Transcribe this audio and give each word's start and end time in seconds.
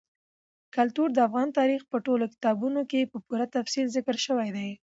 کلتور 0.75 1.09
د 1.13 1.17
افغان 1.27 1.47
تاریخ 1.59 1.81
په 1.91 1.97
ټولو 2.05 2.25
کتابونو 2.33 2.81
کې 2.91 3.09
په 3.11 3.17
پوره 3.25 3.45
تفصیل 3.55 3.85
ذکر 3.95 4.15
شوی 4.25 4.49
دي. 4.57 4.69